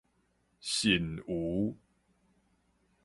[0.59, 1.77] 腎盂